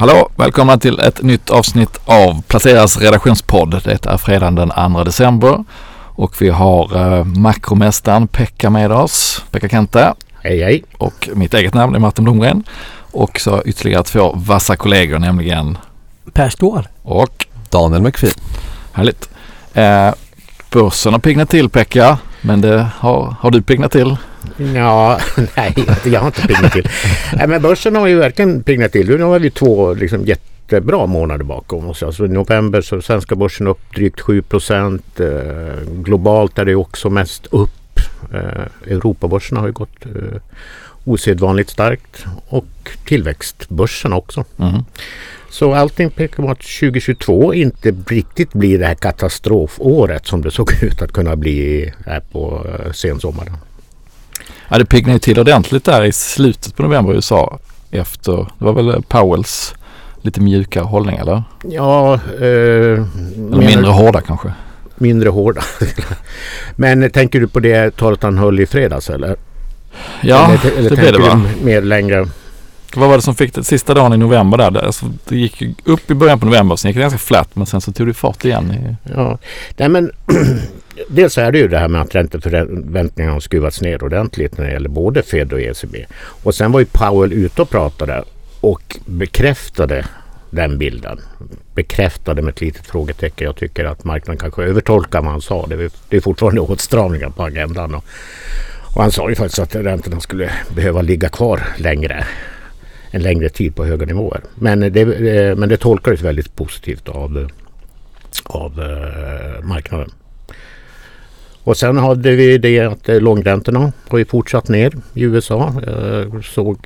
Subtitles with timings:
[0.00, 0.30] Hallå!
[0.36, 3.82] Välkomna till ett nytt avsnitt av Placeras redaktionspodd.
[3.84, 5.64] Det är fredagen den 2 december
[6.04, 9.44] och vi har eh, makromästaren Pekka med oss.
[9.50, 10.14] Pekka Kente.
[10.42, 10.84] Hej hej!
[10.98, 12.64] Och mitt eget namn är Martin Blomgren.
[13.10, 15.78] Och så ytterligare två vassa kollegor nämligen
[16.32, 16.88] Per Ståhl.
[17.02, 18.32] och Daniel McPhee.
[18.92, 19.28] härligt.
[19.74, 20.14] Eh,
[20.70, 22.18] börsen har piggnat till Pekka.
[22.40, 24.16] Men det har, har du piggnat till?
[24.74, 25.20] Ja,
[25.56, 26.88] nej, jag har inte pignat till.
[27.32, 29.08] nej, men börsen har ju verkligen pignat till.
[29.08, 32.02] Nu har vi två liksom, jättebra månader bakom oss.
[32.02, 35.20] Alltså, I november så är svenska börsen upp drygt 7 procent.
[35.20, 38.00] Eh, globalt är det också mest upp.
[38.32, 40.40] Eh, Europabörsen har ju gått eh,
[41.04, 44.44] osedvanligt starkt och tillväxtbörsen också.
[44.58, 44.84] Mm.
[45.50, 50.70] Så allting pekar på att 2022 inte riktigt blir det här katastrofåret som det såg
[50.82, 53.56] ut att kunna bli här på eh, sensommaren.
[54.68, 57.58] Ja, det piggnade ju till ordentligt där i slutet på november i USA.
[57.90, 59.74] Efter, det var väl Powells
[60.22, 61.42] lite mjukare hållning eller?
[61.70, 62.96] Ja, eh, Eller
[63.36, 64.52] menar- mindre hårda kanske?
[64.98, 65.62] mindre hårda.
[66.76, 69.36] Men tänker du på det talet han höll i fredags eller?
[70.22, 71.42] Ja, eller, eller det blev det va?
[71.62, 72.28] mer längre?
[72.96, 74.70] Vad var det som fick det sista dagen i november där?
[74.70, 77.66] Det, alltså, det gick upp i början på november, sen gick det ganska flatt men
[77.66, 78.96] sen så tog det fart igen.
[79.14, 79.38] Ja,
[79.76, 80.10] nej men
[81.08, 84.72] dels är det ju det här med att ränteförväntningarna har skruvats ner ordentligt när det
[84.72, 86.06] gäller både Fed och ECB.
[86.20, 88.24] Och sen var ju Powell ute och pratade
[88.60, 90.06] och bekräftade
[90.50, 91.20] den bilden.
[91.74, 93.44] Bekräftade med ett litet frågetecken.
[93.44, 95.66] Jag tycker att marknaden kanske övertolkar vad han sa.
[95.66, 97.94] Det är, det är fortfarande åtstramningar på agendan.
[97.94, 98.04] Och,
[98.94, 102.24] och han sa ju faktiskt att räntorna skulle behöva ligga kvar längre.
[103.10, 104.40] En längre tid på höga nivåer.
[104.54, 107.48] Men det, eh, men det tolkades väldigt positivt av
[108.44, 110.10] av eh, marknaden.
[111.64, 115.74] Och sen hade vi det att eh, långräntorna har ju fortsatt ner i USA.
[115.86, 116.78] Jag såg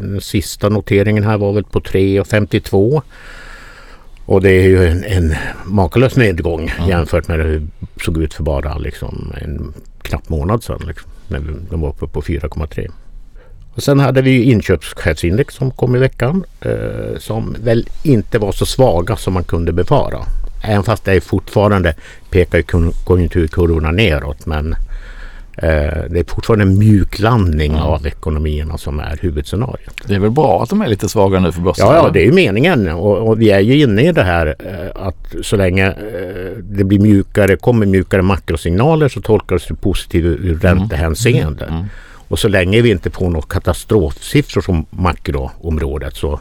[0.00, 3.02] den sista noteringen här var väl på 3,52.
[4.26, 5.34] Och det är ju en, en
[5.64, 7.66] makalös nedgång jämfört med hur det
[8.04, 10.80] såg ut för bara liksom, en knapp månad sedan.
[10.86, 11.40] Liksom, när
[11.70, 12.90] de var uppe på 4,3.
[13.74, 18.66] Och sen hade vi inköpschefsindex som kom i veckan eh, som väl inte var så
[18.66, 20.18] svaga som man kunde befara.
[20.64, 21.94] Även fast det är fortfarande
[22.30, 24.72] pekar ju kon- konjunkturkurvorna neråt men
[25.56, 29.94] eh, det är fortfarande en mjuk landning av ekonomierna som är huvudscenariot.
[30.06, 31.86] det är väl bra att de är lite svaga nu för börsen?
[31.86, 34.46] Ja, ja, det är ju meningen och, och vi är ju inne i det här
[34.58, 40.24] eh, att så länge eh, det blir mjukare, kommer mjukare makrosignaler så tolkas det positivt
[40.24, 41.64] ur ur räntehänseende.
[41.64, 41.84] Mm.
[42.30, 46.40] Och så länge vi inte får några katastrofsiffror som makroområdet så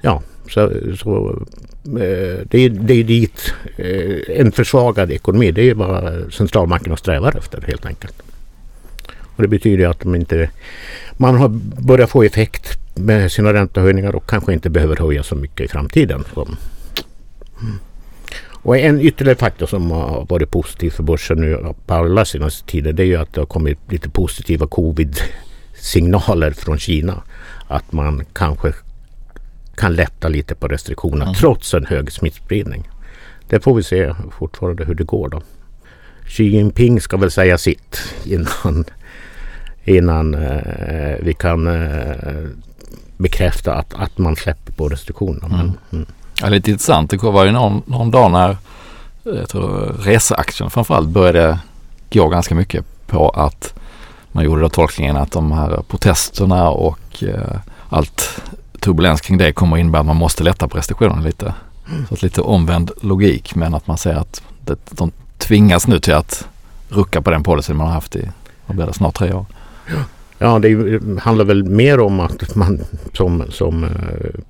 [0.00, 1.42] ja, så, så
[1.84, 5.50] eh, det, är, det är dit eh, en försvagad ekonomi.
[5.50, 8.22] Det är vad centralbankerna strävar efter helt enkelt.
[9.36, 10.50] Och det betyder att de inte,
[11.16, 11.48] man har
[11.82, 16.24] börjat få effekt med sina räntehöjningar och kanske inte behöver höja så mycket i framtiden.
[16.34, 16.42] Så.
[16.42, 17.78] Mm.
[18.68, 22.92] Och en ytterligare faktor som har varit positiv för börsen nu på alla senaste tider
[22.92, 27.22] det är ju att det har kommit lite positiva covid-signaler från Kina.
[27.68, 28.72] Att man kanske
[29.74, 32.88] kan lätta lite på restriktionerna trots en hög smittspridning.
[33.48, 35.42] Det får vi se fortfarande hur det går då.
[36.26, 38.84] Xi Jinping ska väl säga sitt innan,
[39.84, 42.44] innan eh, vi kan eh,
[43.16, 45.48] bekräfta att, att man släpper på restriktionerna.
[45.48, 46.06] Men, mm.
[46.40, 47.10] Ja, lite intressant.
[47.10, 48.56] Det var ju någon, någon dag när eh,
[49.24, 51.58] jag tror, reseaktien framförallt började
[52.10, 53.74] gå ganska mycket på att
[54.32, 58.40] man gjorde då tolkningen att de här protesterna och eh, allt
[58.80, 61.54] turbulens kring det kommer innebära att man måste lätta på restriktionerna lite.
[62.08, 66.14] Så att lite omvänd logik men att man säger att det, de tvingas nu till
[66.14, 66.48] att
[66.88, 68.30] rucka på den policy man har haft i
[68.66, 69.46] vad blir det, snart tre år.
[69.86, 69.96] Ja,
[70.38, 72.80] det är ju- handlar väl mer om att man
[73.12, 73.90] som, som eh,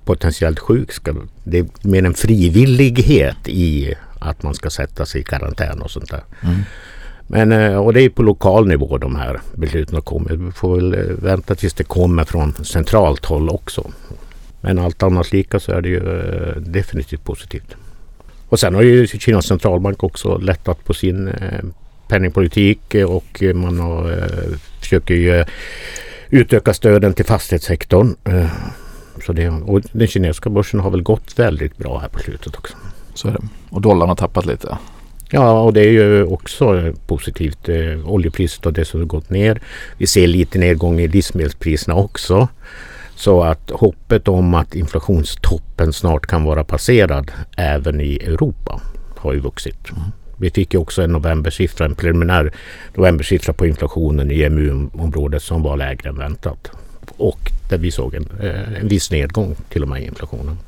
[0.04, 1.14] potentiellt sjuk ska...
[1.44, 6.10] Det är mer en frivillighet i att man ska sätta sig i karantän och sånt
[6.10, 6.22] där.
[6.42, 6.56] Mm.
[7.26, 10.36] Men, eh, och det är på lokal nivå de här besluten kommer.
[10.36, 13.90] Vi får väl eh, vänta tills det kommer från centralt håll också.
[14.60, 16.00] Men allt annat lika så är det ju
[16.60, 17.74] definitivt positivt.
[18.48, 21.30] Och sen har ju Kinas centralbank också lättat på sin
[22.08, 25.46] penningpolitik och man har, eh, försöker ju eh,
[26.30, 28.16] utöka stöden till fastighetssektorn.
[28.24, 28.50] Eh,
[29.26, 32.76] så det, och den kinesiska börsen har väl gått väldigt bra här på slutet också.
[33.14, 33.42] Så är det.
[33.70, 34.78] Och dollarn har tappat lite.
[35.30, 37.68] Ja, och det är ju också positivt.
[38.04, 39.60] Oljepriset har dessutom gått ner.
[39.98, 42.48] Vi ser lite nedgång i livsmedelspriserna också.
[43.14, 48.80] Så att hoppet om att inflationstoppen snart kan vara passerad även i Europa
[49.16, 49.90] har ju vuxit.
[50.38, 52.52] Vi fick ju också en novembersiffra, en preliminär
[52.94, 56.70] novembersiffra på inflationen i EMU-området som var lägre än väntat.
[57.16, 60.58] Och där vi såg en, eh, en viss nedgång till och med i inflationen.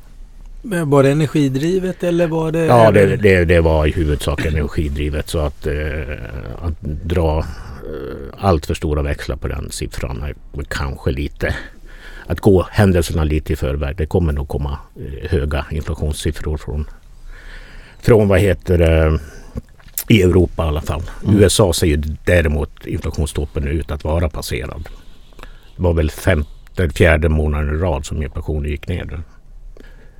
[0.61, 2.65] Men var det energidrivet eller var det?
[2.65, 5.73] Ja, det, det, det var i huvudsak energidrivet så att, eh,
[6.61, 7.45] att dra eh,
[8.37, 10.35] allt för stora växlar på den siffran är
[10.67, 11.55] kanske lite
[12.25, 13.95] att gå händelserna lite i förväg.
[13.95, 16.85] Det kommer nog komma eh, höga inflationssiffror från,
[17.99, 19.19] från vad heter det,
[20.11, 21.01] i Europa i alla fall.
[21.23, 21.39] Mm.
[21.39, 24.89] USA ser ju däremot inflationstoppen ut att vara passerad.
[25.75, 29.23] Det var väl femte, fjärde månaden i rad som inflationen gick ner.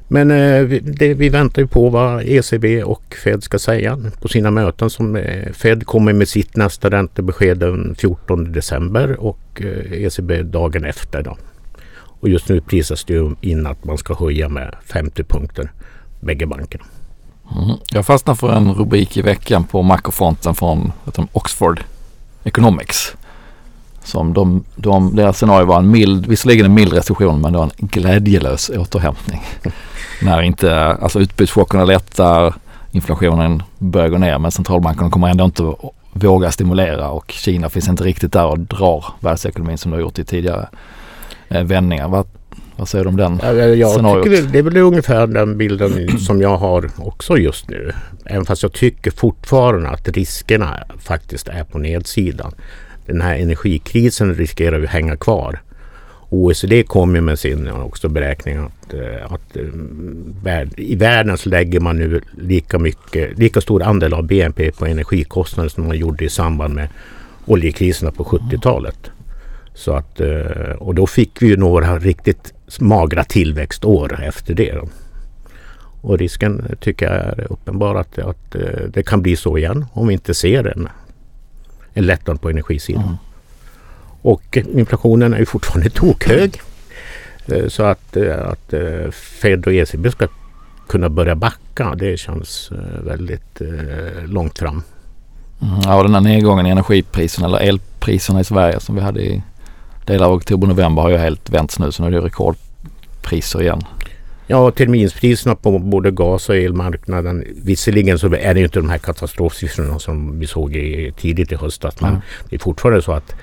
[0.08, 4.52] Men eh, det, vi väntar ju på vad ECB och Fed ska säga på sina
[4.52, 4.90] möten.
[4.90, 10.86] Som, eh, Fed kommer med sitt nästa räntebesked den 14 december och eh, ECB dagen
[10.86, 11.24] efter.
[11.24, 11.38] Då.
[11.94, 15.72] Och just nu prisas det in att man ska höja med 50 punkter,
[16.20, 16.84] bägge bankerna.
[17.56, 17.78] Mm.
[17.92, 20.92] Jag fastnade för en rubrik i veckan på makrofronten från
[21.32, 21.84] Oxford
[22.44, 23.16] Economics.
[24.04, 27.66] Som de, de, deras scenario var en mild, visserligen en mild recession men det var
[27.66, 29.42] en glädjelös återhämtning.
[30.22, 32.54] När inte, alltså utbudschockerna lättar,
[32.92, 35.74] inflationen börjar gå ner men centralbankerna kommer ändå inte
[36.14, 40.20] våga stimulera och Kina finns inte riktigt där och drar världsekonomin som det har gjort
[40.20, 40.68] i tidigare
[41.50, 42.08] eh, vändningar.
[42.08, 42.28] Vad,
[42.82, 44.24] vad säger du om den ja, jag scenariot?
[44.24, 47.92] Tycker det, det är väl ungefär den bilden som jag har också just nu.
[48.26, 52.54] Även fast jag tycker fortfarande att riskerna faktiskt är på nedsidan.
[53.06, 55.62] Den här energikrisen riskerar ju hänga kvar.
[56.30, 61.98] OECD kommer med sin också beräkning att, eh, att eh, i världen så lägger man
[61.98, 66.74] nu lika, mycket, lika stor andel av BNP på energikostnader som man gjorde i samband
[66.74, 66.88] med
[67.46, 69.12] oljekriserna på 70-talet.
[69.74, 74.82] Så att, eh, och då fick vi ju några riktigt magra tillväxtår efter det.
[76.02, 78.56] Och risken tycker jag är uppenbar att, att
[78.88, 80.90] det kan bli så igen om vi inte ser en,
[81.94, 83.04] en lättnad på energisidan.
[83.04, 83.16] Mm.
[84.22, 86.62] Och inflationen är ju fortfarande tokhög.
[87.46, 90.28] Eh, så att, eh, att eh, Fed och ECB ska
[90.88, 92.72] kunna börja backa det känns
[93.04, 93.62] väldigt
[94.26, 94.84] långt fram.
[95.62, 99.44] Mm, ja, den här nedgången i energipriserna eller elpriserna i Sverige som vi hade i
[100.06, 103.82] delar av oktober-november har ju helt vänts nu så nu är det rekordpriser igen.
[104.48, 107.44] Ja, terminspriserna på både gas och elmarknaden.
[107.64, 111.56] Visserligen så är det ju inte de här katastrofsiffrorna som vi såg i, tidigt i
[111.56, 112.02] höstas.
[112.02, 112.22] Men mm.
[112.50, 113.36] det är fortfarande så att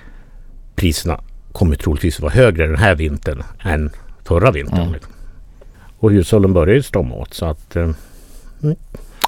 [0.74, 1.20] priserna
[1.52, 3.90] kommer troligtvis vara högre den här vintern än
[4.24, 4.88] förra vintern.
[4.88, 5.00] Mm.
[5.98, 7.76] Och hushållen börjar ju strama åt så att...
[7.76, 7.90] Eh,
[8.62, 8.76] mm.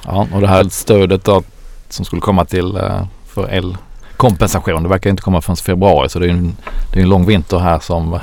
[0.05, 1.43] Ja, och det här stödet då
[1.89, 3.47] som skulle komma till eh, för
[4.21, 4.83] elkompensation.
[4.83, 6.55] Det verkar inte komma förrän februari så det är en,
[6.93, 8.19] det är en lång vinter här som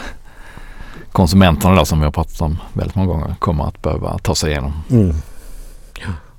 [1.13, 4.51] konsumenterna då som vi har pratat om väldigt många gånger kommer att behöva ta sig
[4.51, 4.73] igenom.
[4.91, 5.15] Mm.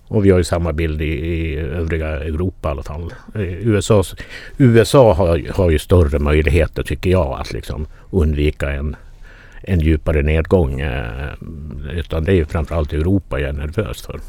[0.08, 3.14] Och vi har ju samma bild i, i övriga Europa i alla fall.
[3.36, 4.04] USA,
[4.58, 8.96] USA har, har ju större möjligheter tycker jag att liksom undvika en,
[9.62, 10.80] en djupare nedgång.
[10.80, 11.34] Eh,
[11.94, 14.20] utan det är ju framförallt Europa jag är nervös för.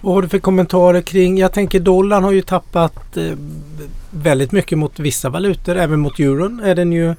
[0.00, 3.32] Vad har du för kommentarer kring, jag tänker dollarn har ju tappat eh,
[4.10, 7.14] väldigt mycket mot vissa valutor, även mot euron är den ju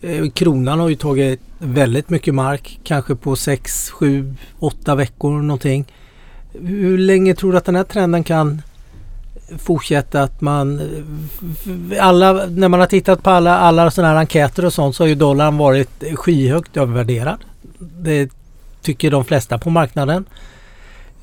[0.00, 5.84] eh, Kronan har ju tagit väldigt mycket mark, kanske på 6, 7, 8 veckor någonting.
[6.52, 8.62] Hur länge tror du att den här trenden kan
[9.58, 14.64] fortsätta att man eh, alla, när man har tittat på alla, alla sådana här enkäter
[14.64, 17.38] och sånt så har ju dollarn varit skyhögt övervärderad.
[17.78, 18.30] Det
[18.82, 20.24] tycker de flesta på marknaden.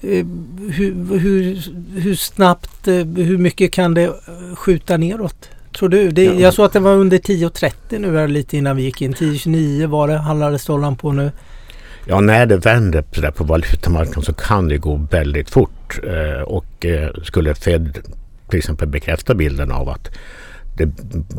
[0.02, 0.26] Eh,
[0.72, 1.58] hur, hur,
[2.00, 4.14] hur snabbt, eh, hur mycket kan det
[4.56, 5.50] skjuta neråt?
[5.78, 6.12] Tror du?
[6.12, 9.14] Det, jag såg att det var under 10.30 nu här lite innan vi gick in.
[9.14, 11.32] 10.29 var det handlades dollarn på nu.
[12.06, 16.00] Ja, när det vänder på, på valutamarknaden så kan det gå väldigt fort.
[16.04, 17.98] Eh, och eh, skulle Fed
[18.50, 20.10] till exempel bekräfta bilden av att
[20.78, 20.90] det,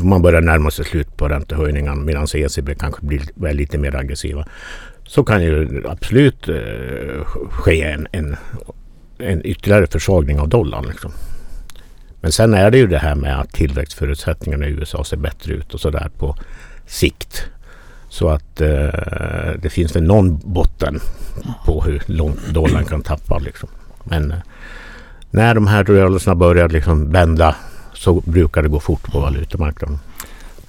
[0.02, 4.46] man börjar närma sig slut på räntehöjningen medan ECB kanske blir lite mer aggressiva.
[5.10, 8.36] Så kan ju absolut eh, ske en, en,
[9.18, 10.86] en ytterligare försvagning av dollarn.
[10.88, 11.12] Liksom.
[12.20, 15.74] Men sen är det ju det här med att tillväxtförutsättningarna i USA ser bättre ut
[15.74, 16.36] och sådär på
[16.86, 17.46] sikt.
[18.08, 21.00] Så att eh, det finns väl någon botten
[21.64, 23.38] på hur långt dollarn kan tappa.
[23.38, 23.68] Liksom.
[24.04, 24.38] Men eh,
[25.30, 27.54] när de här rörelserna börjar liksom vända
[27.94, 29.98] så brukar det gå fort på valutamarknaden.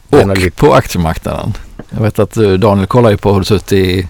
[0.10, 1.53] Och på aktiemarknaden.
[1.89, 4.07] Jag vet att eh, Daniel kollar ju på hur det ser ut i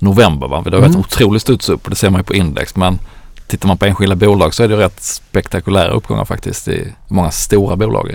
[0.00, 0.48] november.
[0.48, 0.62] Va?
[0.62, 1.00] Det har varit mm.
[1.00, 2.76] otroligt studs upp och det ser man ju på index.
[2.76, 2.98] Men
[3.46, 7.76] tittar man på enskilda bolag så är det rätt spektakulära uppgångar faktiskt i många stora
[7.76, 8.10] bolag.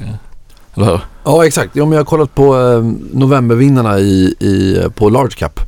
[0.75, 0.99] Eller hur?
[1.23, 1.75] Ja exakt.
[1.75, 5.59] Ja, men jag har kollat på eh, novembervinnarna i, i, på large cap.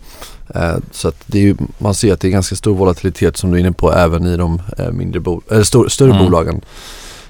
[0.55, 3.51] Eh, så att det är ju, man ser att det är ganska stor volatilitet som
[3.51, 6.23] du är inne på även i de eh, mindre bo, äh, stor, större mm.
[6.25, 6.61] bolagen.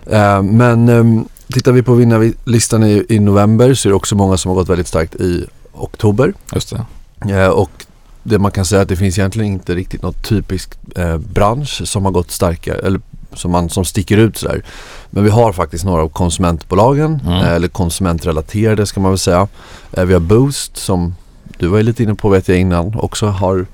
[0.05, 4.37] Eh, men ehm, tittar vi på vinnarlistan i, i november så är det också många
[4.37, 6.33] som har gått väldigt starkt i oktober.
[6.53, 7.33] Just det.
[7.33, 7.85] Eh, och
[8.29, 12.05] det man kan säga att det finns egentligen inte riktigt något typiskt eh, bransch som
[12.05, 13.01] har gått starkare eller
[13.33, 14.63] som, man, som sticker ut sådär.
[15.09, 17.33] Men vi har faktiskt några av konsumentbolagen Mm.
[17.33, 19.47] eh, eller konsumentrelaterade ska man väl säga.
[19.91, 21.15] Eh, vi har Boost som
[21.59, 23.65] du var ju lite inne på vet jag innan också har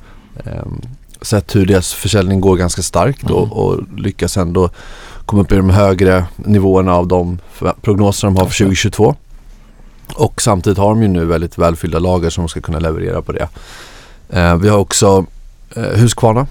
[0.46, 0.82] ehm,
[1.22, 3.36] sett hur deras försäljning går ganska starkt Mm.
[3.36, 4.70] och, och lyckas ändå
[5.26, 7.40] komma upp i de högre nivåerna av de
[7.82, 8.66] prognoser de har för Okej.
[8.68, 9.16] 2022.
[10.16, 13.48] Och samtidigt har de ju nu väldigt välfyllda lager som ska kunna leverera på det.
[14.34, 15.26] Eh, vi har också
[15.76, 16.48] eh, Husqvarna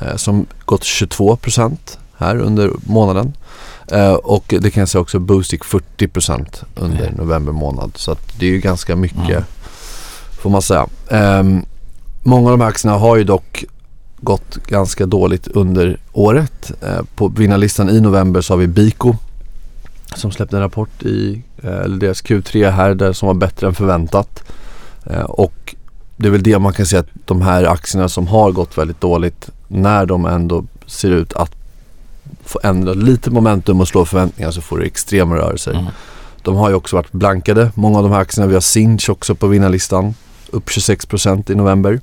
[0.00, 1.76] eh, som gått 22%
[2.16, 3.32] här under månaden.
[4.22, 7.14] Och det kan jag säga också Boost gick 40% under Mm.
[7.18, 7.92] november månad.
[7.94, 9.42] Så det är ju ganska mycket Mm.
[10.42, 10.86] får man säga.
[11.10, 11.62] Ehm,
[12.22, 13.64] många av de här aktierna har ju dock
[14.20, 16.72] gått ganska dåligt under året.
[17.14, 19.14] På vinnarlistan i november så har vi Biko
[20.16, 24.42] som släppte en rapport i eller deras Q3 här där som var bättre än förväntat.
[25.24, 25.74] Och
[26.18, 29.00] det är väl det man kan säga att de här aktierna som har gått väldigt
[29.00, 31.54] dåligt när de ändå ser ut att
[32.44, 35.72] få ändra lite momentum och slå förväntningar så får det extrema rörelser.
[35.72, 35.86] Mm.
[36.42, 38.46] De har ju också varit blankade, många av de här aktierna.
[38.46, 40.14] Vi har Sinch också på vinnarlistan.
[40.50, 42.00] Upp 26% i november.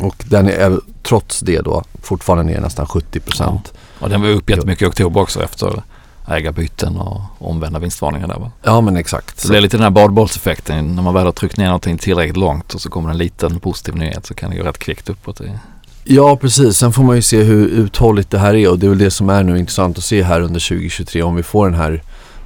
[0.00, 3.58] Och den är trots det då fortfarande ner nästan 70%.
[3.98, 5.82] Och den var upp jättemycket i oktober också efter
[6.30, 8.50] ägarbyten och omvända vinstvarningar där va?
[8.62, 9.40] Ja men exakt.
[9.40, 10.94] Så det är lite den här badbollseffekten.
[10.96, 13.96] När man väl har tryckt ner någonting tillräckligt långt och så kommer en liten positiv
[13.96, 15.36] nyhet så kan det gå rätt kvickt uppåt.
[15.38, 15.58] Det-
[16.04, 18.88] Ja precis, sen får man ju se hur uthålligt det här är och det är
[18.88, 21.78] väl det som är nu intressant att se här under 2023 om vi får den
[21.78, 22.02] här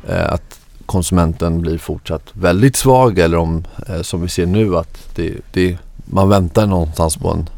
[0.08, 5.08] eh, att konsumenten blir fortsatt väldigt svag eller om eh, som vi ser nu att
[5.14, 7.48] det, det, man väntar någonstans på en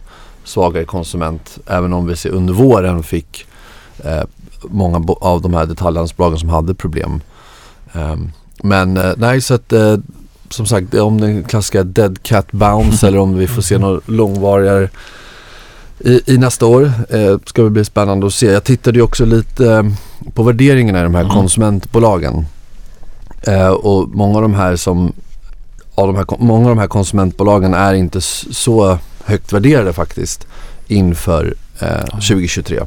[0.45, 3.47] svagare konsument även om vi ser under våren fick
[4.05, 4.23] eh,
[4.63, 7.21] många av de här detaljhandelsbolagen som hade problem.
[7.93, 9.97] Ehm, men eh, nej så att eh,
[10.51, 14.89] som sagt om den klassiska dead cat bounce eller om vi får se något långvarigare
[15.99, 16.93] i, i nästa år.
[17.11, 18.47] Eh, ska det bli spännande att se.
[18.47, 19.83] Jag tittade ju också lite eh,
[20.35, 21.35] på värderingarna i de här Mm.
[21.35, 22.47] konsumentbolagen.
[23.43, 25.13] Eh, och många av de här som
[25.95, 30.47] av de här, många av de här konsumentbolagen är inte så högt värderade faktiskt
[30.89, 32.81] inför eh, 2023.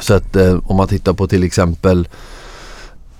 [0.00, 2.08] Så att eh, om man tittar på till exempel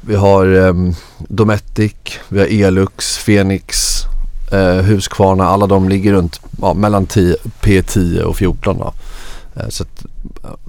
[0.07, 0.75] vi har eh,
[1.19, 1.95] Dometic,
[2.29, 3.99] vi har Elux, Fenix,
[4.53, 5.45] eh, Husqvarna.
[5.45, 8.93] Alla de ligger runt ja, mellan 10, P10 och 14 då.
[9.57, 10.05] Eh, så att,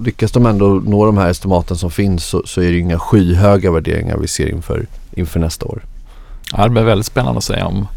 [0.06, 3.72] lyckas de ändå nå de här estimaten som finns så, så är det inga skyhöga
[3.72, 5.84] värderingar vi ser inför, inför nästa år.
[6.52, 7.88] Ja, det blir väldigt spännande att se om,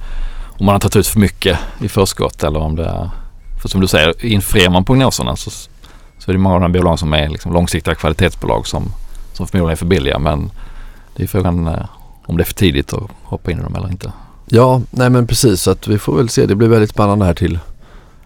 [0.58, 3.10] om man har tagit ut för mycket i förskott eller om det är...
[3.62, 5.50] För som du säger, infriar man prognoserna så,
[6.26, 8.92] så är det många av de här bolagen som är liksom långsiktiga kvalitetsbolag som,
[9.32, 10.18] som förmodligen är för billiga.
[10.18, 10.50] Men
[11.16, 11.84] det är frågan eh,
[12.26, 14.12] om det är för tidigt att hoppa in i dem eller inte.
[14.46, 16.46] Ja, nej men precis så att vi får väl se.
[16.46, 17.58] Det blir väldigt spännande här till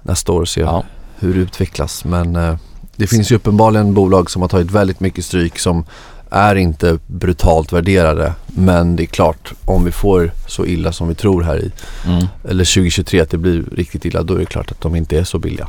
[0.02, 0.84] nästa år och se Ja.
[1.18, 2.04] hur det utvecklas.
[2.04, 2.56] Men eh,
[2.96, 5.84] det finns ju uppenbarligen bolag som har tagit väldigt mycket stryk som
[6.30, 8.32] är inte brutalt värderade.
[8.46, 11.72] Men det är klart, om vi får så illa som vi tror här i,
[12.06, 12.26] Mm.
[12.48, 15.24] eller 2023 att det blir riktigt illa, då är det klart att de inte är
[15.24, 15.68] så billiga.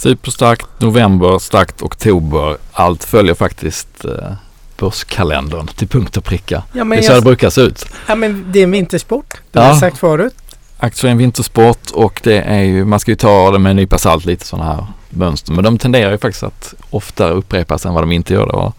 [0.00, 2.56] Superstarkt november, starkt oktober.
[2.72, 4.32] Allt följer faktiskt eh,
[4.78, 6.62] börskalendern till punkt och pricka.
[6.72, 7.84] Ja, Det är så det jag, brukar se ut.
[8.08, 9.34] ja, men det är en vintersport.
[9.52, 9.72] Det har Ja.
[9.72, 10.34] jag sagt förut.
[10.78, 13.76] Aktier är en vintersport och det är ju, man ska ju ta det med en
[13.76, 15.52] nypa salt lite sådana här mönster.
[15.52, 18.52] Men de tenderar ju faktiskt att oftare upprepas än vad de inte gör det.
[18.52, 18.74] Och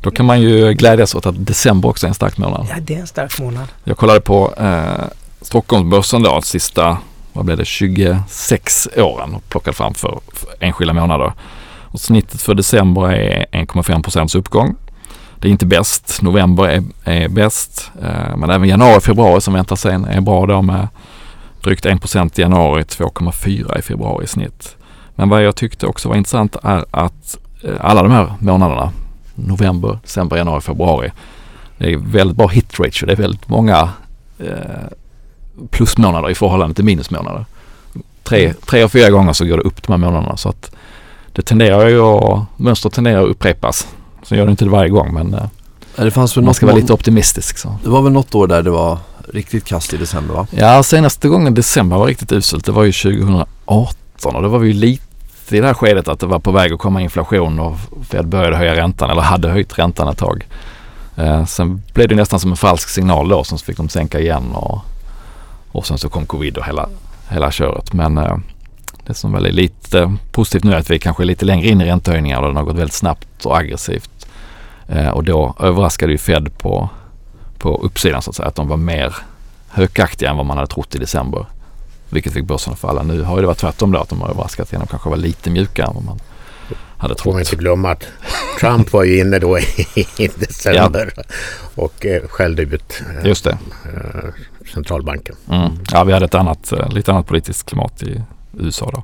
[0.00, 2.66] då kan man ju glädjas åt att december också är en stark månad.
[2.70, 3.66] Ja, det är en stark månad.
[3.84, 5.04] Jag kollade på eh,
[5.42, 6.98] Stockholmsbörsen då, sista,
[7.34, 11.32] vad blev det, 26 åren och fram för, för enskilda månader.
[11.82, 14.76] Och snittet för december är 1,5 procents uppgång.
[15.38, 16.22] Det är inte bäst.
[16.22, 17.90] November är, är bäst.
[18.02, 20.88] Eh, men även januari och februari som väntar sen är bra då med
[21.62, 24.76] drygt 1 procent i januari, 2,4 i februari i snitt.
[25.14, 28.92] Men vad jag tyckte också var intressant är att eh, alla de här månaderna,
[29.34, 31.12] november, december, januari, februari,
[31.78, 33.06] det är väldigt bra hit ratio.
[33.06, 33.88] Det är väldigt många
[34.38, 34.86] eh,
[35.70, 37.44] plusmånader i förhållande till minusmånader.
[38.22, 40.70] Tre, tre av fyra gånger så går det upp de här månaderna så att
[41.32, 43.86] det tenderar ju att, mönstret tenderar att upprepas.
[44.22, 45.44] Så gör det inte det varje gång men eh,
[45.96, 47.58] Det fanns väl man ska vara lite optimistisk.
[47.58, 47.76] Så.
[47.82, 48.98] Det var väl något år där det var
[49.32, 50.46] riktigt kast i december va?
[50.50, 52.64] Ja, senaste gången december var riktigt uselt.
[52.64, 55.04] Det var ju 2018 och då var vi ju lite
[55.48, 57.76] i det här skedet att det var på väg att komma inflation och
[58.10, 60.46] Fed började höja räntan eller hade höjt räntan ett tag.
[61.16, 64.52] Eh, sen blev det nästan som en falsk signal då, sen fick de sänka igen
[64.54, 64.80] och,
[65.74, 66.88] och sen så kom covid och hela,
[67.28, 67.92] hela köret.
[67.92, 68.36] Men eh,
[69.06, 71.80] det som väl är lite positivt nu är att vi kanske är lite längre in
[71.80, 74.26] i räntehöjningar och den har gått väldigt snabbt och aggressivt.
[74.88, 76.88] Eh, och då överraskade ju Fed på,
[77.58, 79.16] på uppsidan så att säga, att de var mer
[79.68, 81.46] hökaktiga än vad man hade trott i december.
[82.08, 83.02] vilket fick börsen att falla.
[83.02, 85.50] Nu har det varit tvärtom då att de har överraskat genom att kanske vara lite
[85.50, 86.18] mjukare än vad man
[86.98, 87.52] hade Får man trott.
[87.52, 88.04] inte glömma att
[88.60, 89.58] Trump var ju inne då
[90.16, 91.12] i december
[91.74, 93.58] och eh, skällde ut eh, Just det.
[93.84, 94.30] eh,
[94.74, 95.36] centralbanken.
[95.50, 95.72] Mm.
[95.92, 98.22] Ja, vi hade ett annat, lite annat politiskt klimat i
[98.58, 99.02] USA då.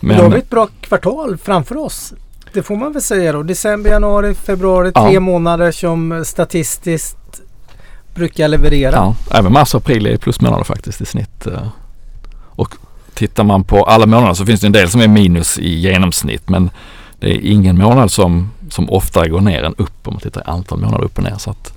[0.00, 2.12] Men, då har vi ett bra kvartal framför oss.
[2.52, 3.42] Det får man väl säga då.
[3.42, 4.92] December, januari, februari.
[4.94, 5.08] Ja.
[5.08, 7.16] Tre månader som statistiskt
[8.14, 8.92] brukar leverera.
[8.94, 11.46] ja, även mars och april är plusmånader faktiskt i snitt.
[12.34, 12.74] Och
[13.14, 16.48] tittar man på alla månader så finns det en del som är minus i genomsnitt
[16.48, 16.70] men
[17.20, 20.44] det är ingen månad som, som oftare går ner än upp om man tittar i
[20.44, 21.38] antal månader upp och ner.
[21.38, 21.72] Så att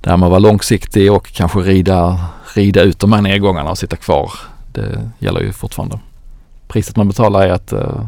[0.00, 2.24] det här med att vara långsiktig och kanske rida,
[2.54, 4.32] rida ut de här nedgångarna och sitta kvar,
[4.72, 6.00] det gäller ju fortfarande.
[6.68, 8.06] Priset man betalar är att eh,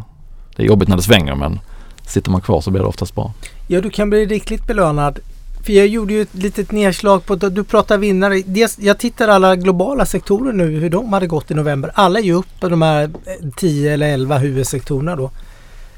[0.57, 1.61] det är jobbigt när det svänger men
[2.07, 3.33] sitter man kvar så blir det oftast bra.
[3.69, 5.19] Ja, du kan bli riktigt belönad.
[5.65, 8.43] För jag gjorde ju ett litet nedslag på, du pratar vinnare.
[8.47, 11.91] Dels, jag tittar alla globala sektorer nu, hur de hade gått i november.
[11.95, 13.11] Alla är ju upp på de här
[13.57, 15.31] 10 eller 11 huvudsektorerna då.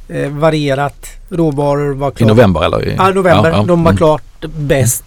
[0.09, 2.29] Eh, varierat, råvaror var I klart.
[2.29, 2.89] november eller?
[2.89, 3.51] I, Ja, november.
[3.51, 3.63] Ja, ja.
[3.63, 3.97] De var Mm.
[3.97, 5.05] klart bäst.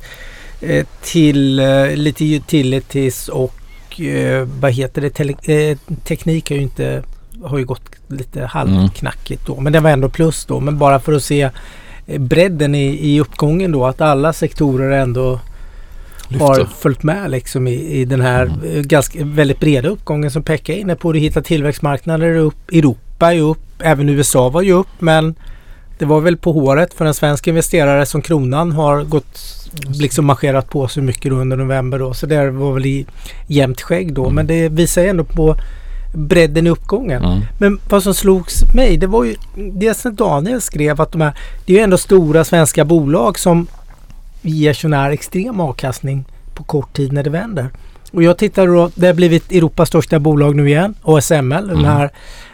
[0.62, 5.10] Eh, till eh, lite utilities och eh, vad heter det?
[5.10, 7.04] Tele, eh, teknik har ju inte
[7.44, 9.60] har ju gått lite halvknackigt då.
[9.62, 10.60] Men det var ändå plus då.
[10.60, 11.50] Men bara för att se
[12.08, 12.86] eh, bredden i,
[13.16, 13.86] i uppgången då.
[13.86, 15.40] Att alla sektorer ändå
[16.40, 16.76] har Lyfter.
[16.80, 18.76] följt med liksom i, i den här Mm.
[18.78, 21.12] eh, ganska väldigt breda uppgången som Pekka är inne på.
[21.12, 22.70] Du hittar tillväxtmarknader upp.
[22.72, 23.60] Europa är upp.
[23.80, 24.88] Även USA var ju upp.
[25.00, 25.36] Men
[26.00, 29.40] det var väl på håret för en svensk investerare som kronan har gått
[30.00, 32.14] liksom marscherat på så mycket under november då.
[32.14, 33.06] Så det var väl i
[33.48, 34.24] jämnt skägg då.
[34.24, 34.36] Mm.
[34.36, 35.56] Men det visar ju ändå på
[36.14, 37.24] bredden i uppgången.
[37.24, 37.40] Mm.
[37.60, 39.36] Men vad som slogs mig det var ju
[39.74, 41.34] det som Daniel skrev att de här,
[41.66, 43.68] det är ju ändå stora svenska bolag som
[44.42, 46.26] ger sån här extrem avkastning
[46.56, 47.70] på kort tid när det vänder.
[48.12, 51.86] Och jag tittar då, det har blivit Europas största bolag nu igen, ASML, den Mm.
[51.86, 52.10] här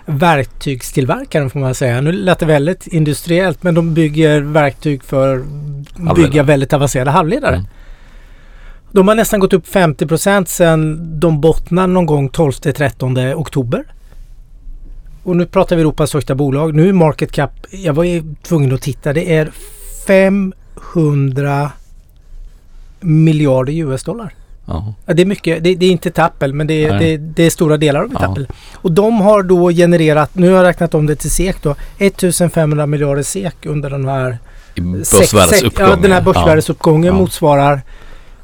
[0.05, 2.01] verktygstillverkaren får man säga.
[2.01, 6.43] Nu lät det väldigt industriellt men de bygger verktyg för bygga Halvledare.
[6.43, 7.56] väldigt avancerade halvledare.
[7.56, 7.67] Mm.
[8.91, 13.84] De har nästan gått upp 50% sedan de bottnade någon gång 12-13 oktober.
[15.23, 16.75] Och nu pratar vi Europas största bolag.
[16.75, 19.51] Nu är market cap, jag var ju tvungen att titta, det är
[20.08, 21.71] 500
[22.99, 24.34] miljarder US-dollar.
[24.38, 24.44] Ja.
[24.67, 27.49] Ja, det är mycket, det, det är inte Apple men det är, det, det är
[27.49, 28.28] stora delar av ett Ja.
[28.32, 28.45] Apple.
[28.73, 32.86] Och de har då genererat, nu har jag räknat om det till SEK då, 1500
[32.86, 34.38] miljarder SEK under den här
[34.75, 35.89] börsvärdesuppgången.
[35.91, 37.19] Ja, den här börsvärdesuppgången Ja.
[37.19, 37.82] motsvarar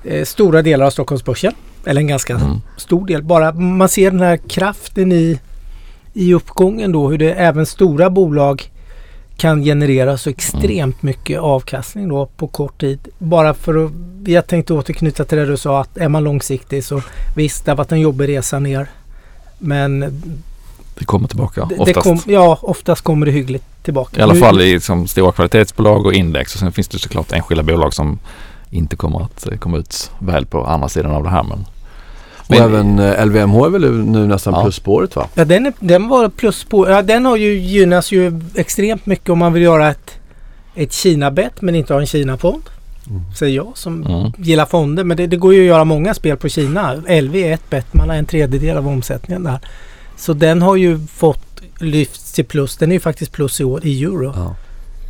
[0.03, 1.53] eh, stora delar av Stockholmsbörsen.
[1.86, 2.62] Eller en ganska Mm.
[2.77, 3.23] stor del.
[3.23, 5.39] Bara man ser den här kraften i,
[6.13, 7.10] i uppgången då.
[7.10, 8.70] Hur det även stora bolag
[9.41, 13.08] kan generera så extremt mycket avkastning då på kort tid.
[13.17, 13.91] Bara för att,
[14.25, 17.01] jag tänkte återknyta till det du sa att är man långsiktig så
[17.36, 18.88] visst det har varit en jobbig resa ner.
[19.60, 19.99] Men
[20.97, 22.04] Det kommer tillbaka det, det oftast.
[22.04, 24.19] kom, ja, oftast kommer det hyggligt tillbaka.
[24.19, 27.63] I alla fall i liksom, stora kvalitetsbolag och index och sen finns det såklart enskilda
[27.63, 28.19] bolag som
[28.69, 31.43] inte kommer att eh, komma ut väl på andra sidan av det här.
[31.43, 31.65] Men,
[32.59, 34.63] Och även eh, LVMH är väl nu nästan Ja.
[34.63, 35.27] plus spåret va?
[35.33, 36.89] Ja, den, är, den var plus på.
[36.89, 40.11] Ja, den har ju gynnas ju extremt mycket om man vill göra ett,
[40.75, 42.63] ett Kina-bett men inte ha en Kina-fond.
[43.09, 43.21] Mm.
[43.39, 45.03] Säger jag som mm, gillar fonder.
[45.03, 46.93] Men det, det går ju att göra många spel på Kina.
[46.93, 47.93] LV är ett bett.
[47.93, 49.59] Man har en tredjedel av omsättningen där.
[50.17, 52.77] Så den har ju fått lyft till plus.
[52.77, 54.33] Den är ju faktiskt plus i år i euro.
[54.35, 54.55] Ja.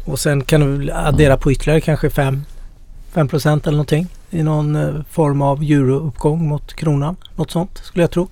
[0.05, 2.43] Och sen kan du addera på ytterligare kanske 5
[3.13, 4.07] 5 procent eller någonting.
[4.31, 7.15] I någon eh, form av eurouppgång mot kronan.
[7.35, 8.27] Något sånt skulle jag tro.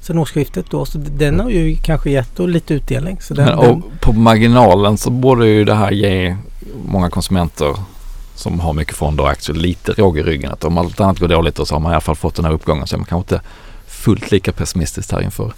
[0.00, 0.84] Sen årsskiftet då.
[0.84, 3.18] Så den har ju kanske gett då lite utdelning.
[3.28, 6.36] Den, men, den, och på marginalen så borde ju det här ge
[6.86, 7.76] många konsumenter
[8.34, 10.52] som har mycket fonder och aktier lite råg i ryggen.
[10.52, 12.44] Att om allt annat går dåligt och så har man i alla fall fått den
[12.44, 13.46] här uppgången så är man kanske inte
[13.86, 15.52] fullt lika pessimistisk här inför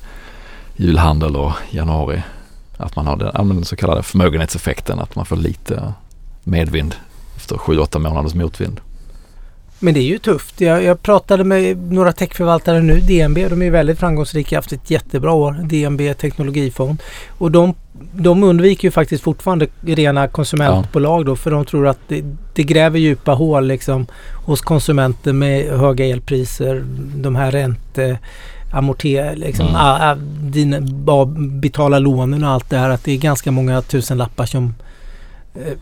[0.76, 2.22] julhandel och januari.
[2.76, 5.92] Att man har den, den så kallade förmögenhetseffekten, att man får lite
[6.44, 6.94] medvind
[7.36, 8.80] efter sju, åtta månaders motvind.
[9.82, 10.60] Men det är ju tufft.
[10.60, 13.00] Jag, jag pratade med några techförvaltare nu.
[13.00, 14.56] DNB, de är väldigt framgångsrika.
[14.56, 15.52] haft ett jättebra år.
[15.52, 17.02] DNB Teknologifond.
[17.38, 17.74] Och de,
[18.12, 21.36] de undviker ju faktiskt fortfarande rena konsumentbolag då.
[21.36, 24.06] För de tror att det, det gräver djupa hål liksom
[24.44, 26.84] hos konsumenter med höga elpriser.
[27.14, 28.18] De här ränte
[28.72, 29.76] amorter, liksom, Mm.
[29.80, 31.24] ah, ah, dina, ba-
[31.60, 32.90] betala lånen och allt det här.
[32.90, 34.74] Att det är ganska många tusenlappar som
[35.54, 35.72] eh,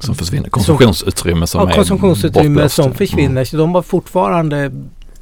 [0.00, 0.48] Som försvinner.
[0.48, 2.74] Konsumtionsutrymme som ja, är konsumtionsutrymme bortblåst.
[2.74, 3.30] som försvinner.
[3.30, 3.46] Mm.
[3.46, 4.70] Så de var fortfarande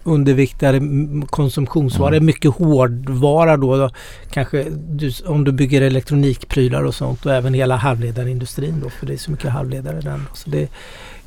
[0.04, 0.80] underviktade
[1.26, 2.12] konsumtionsvaror.
[2.14, 2.26] Mm.
[2.26, 3.90] Mycket hårdvara då.
[4.30, 8.90] Kanske du, om du bygger elektronikprylar och sånt och även hela halvledarindustrin då.
[8.90, 10.26] För det är så mycket halvledare i den.
[10.35, 10.68] Så det,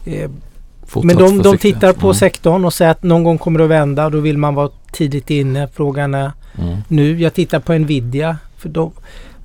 [0.06, 0.30] eh,
[1.04, 2.14] men de, de tittar på Mm.
[2.16, 4.10] sektorn och säger att någon gång kommer det att vända.
[4.10, 5.68] Då vill man vara tidigt inne.
[5.74, 6.78] Frågan är Mm.
[6.88, 7.22] nu.
[7.22, 8.38] Jag tittar på Nvidia.
[8.58, 8.92] För de,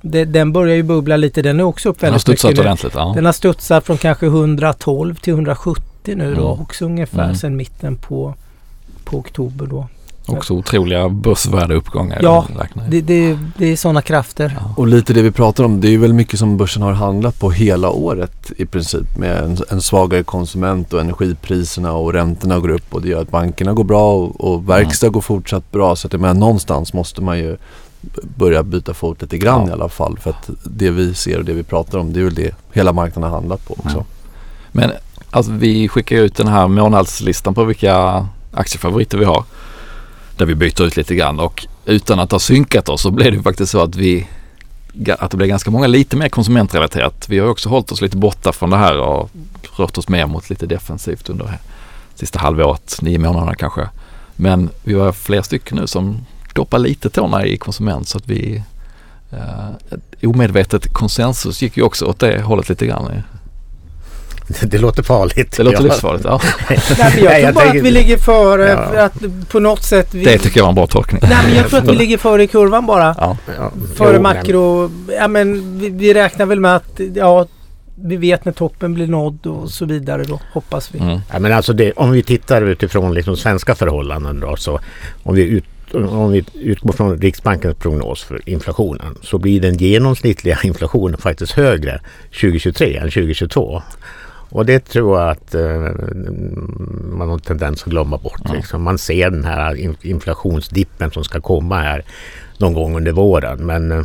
[0.01, 1.41] de, den börjar ju bubbla lite.
[1.41, 2.93] Den är också upp Den har väldigt studsat mycket ordentligt.
[2.95, 3.11] Ja.
[3.15, 6.47] Den har studsat från kanske 112 till 170 nu då.
[6.47, 6.61] Mm.
[6.61, 7.35] Också ungefär Mm.
[7.35, 8.33] sedan mitten på,
[9.03, 9.87] på oktober då.
[10.25, 12.19] Också otroliga börsvärda uppgångar.
[12.23, 12.45] Ja.
[12.89, 14.57] Det, det, det är sådana krafter.
[14.59, 14.73] Ja.
[14.77, 17.39] Och lite det vi pratar om, det är ju väl mycket som börsen har handlat
[17.39, 22.69] på hela året i princip med en, en svagare konsument och energipriserna och räntorna går
[22.69, 25.95] upp och det gör att bankerna går bra och, och verkstad går fortsatt bra.
[25.95, 27.57] Så att jag menar, någonstans måste man ju
[28.23, 29.69] börja byta fot lite grann Ja.
[29.69, 30.17] i alla fall.
[30.19, 32.93] För att det vi ser och det vi pratar om det är väl det hela
[32.93, 33.97] marknaden har handlat på också.
[33.97, 34.05] Ja.
[34.71, 34.91] Men
[35.29, 39.43] alltså, vi skickar ut den här månadslistan på vilka aktiefavoriter vi har.
[40.37, 43.43] Där vi byter ut lite grann och utan att ha synkat oss så blev det
[43.43, 44.27] faktiskt så att vi
[45.19, 47.29] att det blev ganska många lite mer konsumentrelaterat.
[47.29, 49.29] Vi har också hållit oss lite borta från det här och
[49.77, 51.57] rört oss mer mot lite defensivt under
[52.15, 53.89] sista halvåret, nio månaderna kanske.
[54.35, 58.63] Men vi var fler stycken nu som doppar lite tårna i konsument så att vi
[59.31, 63.23] eh, omedvetet konsensus gick ju också åt det hållet lite grann.
[64.61, 65.57] Det låter farligt.
[65.57, 65.83] Det låter Ja.
[65.83, 66.25] livsfarligt.
[66.25, 66.41] Ja.
[66.69, 66.79] Nej,
[67.15, 68.67] men jag tror bara att vi ligger före.
[68.69, 68.87] Ja.
[68.89, 70.13] För att på något sätt...
[70.13, 71.21] Vi, Det tycker jag var en bra tolkning.
[71.23, 73.15] Nej, men jag tror att vi ligger före i kurvan bara.
[73.17, 73.37] Ja.
[73.57, 73.71] Ja.
[73.95, 74.91] Före Jo, makro.
[75.17, 77.45] Ja, men vi, vi räknar väl med att ja,
[77.95, 80.39] vi vet när toppen blir nådd och så vidare då.
[80.53, 80.99] Hoppas vi.
[80.99, 81.19] Mm.
[81.33, 84.79] Ja, men alltså det, om vi tittar utifrån liksom svenska förhållanden då, så
[85.23, 90.57] om vi, ut, om vi utgår från Riksbankens prognos för inflationen så blir den genomsnittliga
[90.63, 92.01] inflationen faktiskt högre
[92.41, 93.81] 2023 än 2022.
[94.49, 95.79] Och det tror jag att eh,
[97.11, 98.41] man har en tendens att glömma bort.
[98.45, 98.53] Ja.
[98.53, 98.83] Liksom.
[98.83, 102.03] Man ser den här in- inflationsdippen som ska komma här
[102.57, 103.65] någon gång under våren.
[103.65, 104.03] Men eh,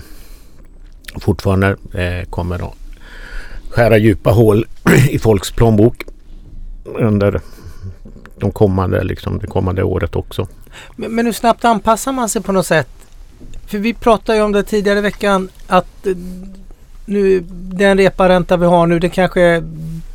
[1.20, 2.74] fortfarande eh, kommer att
[3.70, 4.66] skära djupa hål
[5.10, 6.04] i folks plånbok
[6.84, 7.40] under
[8.38, 10.48] de kommande, liksom, det kommande året också.
[10.96, 12.88] Men, men hur snabbt anpassar man sig på något sätt?
[13.66, 16.16] För vi pratade ju om det tidigare i veckan att eh,
[17.04, 19.62] nu den reparänta vi har nu det kanske är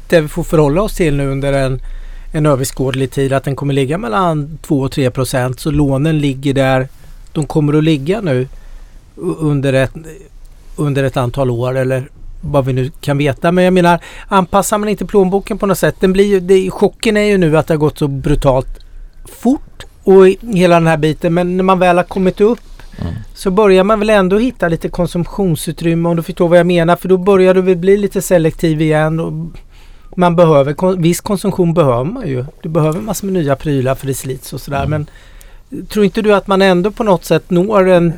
[0.08, 1.82] det vi får förhålla oss till nu under en,
[2.32, 3.34] en överskådlig tid.
[3.34, 5.60] Att den kommer ligga mellan 2 och 3 procent.
[5.60, 6.88] Så lånen ligger där
[7.32, 8.48] de kommer att ligga nu
[9.16, 9.94] under ett,
[10.76, 12.10] under ett antal år eller
[12.42, 13.52] vad vi nu kan veta.
[13.52, 15.96] Men jag menar anpassar man inte plånboken på något sätt.
[16.00, 18.80] Den blir ju, det, chocken är ju nu att det har gått så brutalt
[19.26, 21.34] fort och hela den här biten.
[21.34, 22.60] Men när man väl har kommit upp
[23.02, 23.14] Mm.
[23.34, 26.96] så börjar man väl ändå hitta lite konsumtionsutrymme om du förstår vad jag menar.
[26.96, 29.20] För då börjar du väl bli lite selektiv igen.
[29.20, 29.34] Och
[30.18, 32.46] man behöver, kon- viss konsumtion behöver man ju.
[32.64, 34.84] Du behöver massor med nya prylar för det slits och sådär.
[34.86, 34.90] Mm.
[35.70, 38.14] Men tror inte du att man ändå på något sätt når en...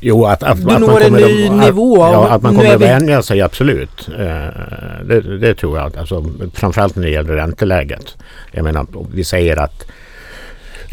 [0.00, 1.96] Jo, att, att, Du att man når en kommer ny att, nivå.
[1.98, 4.08] Ja, att man kommer att vänja sig, absolut.
[4.18, 5.96] Eh, Det, det tror jag.
[5.96, 8.16] Alltså, framförallt när det gäller ränteläget.
[8.52, 9.86] Jag menar, vi säger att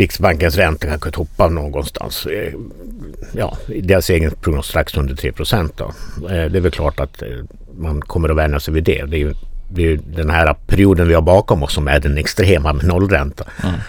[0.02, 2.26] Riksbankens ränta kanske toppar någonstans.
[2.26, 2.54] eh,
[3.34, 5.80] Ja, deras egen prognos strax under 3 procent.
[5.82, 5.88] Eh,
[6.28, 7.28] Det är väl klart att eh,
[7.78, 9.04] man kommer att vänja sig vid det.
[9.06, 9.34] Det är ju,
[9.70, 12.86] det är ju den här perioden vi har bakom oss som är den extrema med
[12.86, 13.44] nollränta.
[13.64, 13.80] Mm.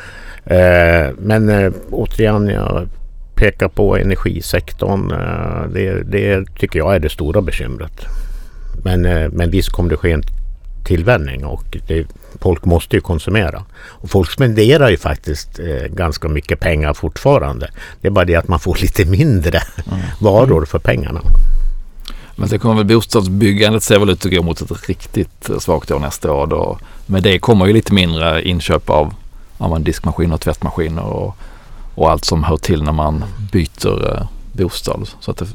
[1.19, 2.89] Men återigen, jag
[3.35, 5.09] pekar på energisektorn.
[5.75, 8.07] Det, det tycker jag är det stora bekymret.
[8.85, 9.01] Men,
[9.37, 10.23] men visst kommer det ske en
[10.85, 12.07] tillvänjning och det,
[12.41, 13.65] folk måste ju konsumera.
[13.85, 17.71] Och folk spenderar ju faktiskt eh, ganska mycket pengar fortfarande.
[18.01, 20.01] Det är bara det att man får lite mindre Mm.
[20.21, 21.21] varor för pengarna.
[22.37, 25.99] Men det kommer väl bostadsbyggandet ser väl ut att gå mot ett riktigt svagt år
[25.99, 26.47] nästa år.
[26.47, 26.79] Då.
[27.07, 29.15] Med det kommer ju lite mindre inköp av
[29.59, 31.37] men diskmaskiner och tvättmaskiner och,
[31.95, 35.09] och allt som hör till när man byter eh, bostad.
[35.21, 35.47] Så att det,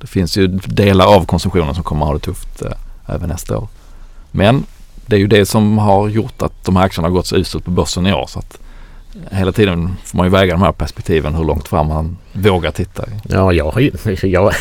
[0.00, 2.72] det finns ju delar av konsumtionen som kommer ha det tufft eh,
[3.06, 3.68] även nästa år.
[4.30, 4.64] Men
[5.06, 7.64] det är ju det som har gjort att de här aktierna har gått så uselt
[7.64, 8.26] på börsen i år.
[8.26, 8.58] Så att
[9.30, 13.04] hela tiden får man ju väga de här perspektiven hur långt fram man vågar titta.
[13.28, 13.90] Ja, jag, har ju,
[14.22, 14.52] jag,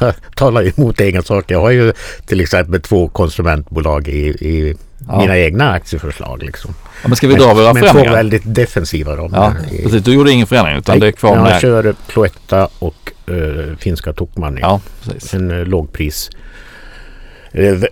[0.00, 1.44] jag talar ju emot egen sak.
[1.50, 1.92] Jag har ju
[2.26, 4.74] till exempel två konsumentbolag i, i
[5.08, 5.18] Ja.
[5.20, 6.42] mina egna aktieförslag.
[6.42, 6.74] Liksom.
[7.02, 8.12] Ja, men ska vi dra våra men två förändringar?
[8.16, 9.16] väldigt defensiva.
[9.16, 10.02] Då, Ja, I- precis.
[10.02, 14.12] Du gjorde ingen förändring utan Nej, det är kvar jag kör Cloetta och eh, finska
[14.12, 14.60] Tokmanni.
[14.60, 15.34] Ja, precis.
[15.34, 16.30] En uh, lågpris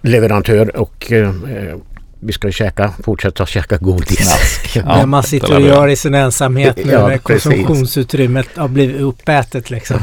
[0.02, 1.30] leverantör och eh,
[2.20, 4.50] vi ska käka, fortsätta käka godis.
[4.74, 9.00] Ja, när man sitter och gör i sin ensamhet nu Ja, när konsumtionsutrymmet har blivit
[9.00, 9.96] uppätet liksom.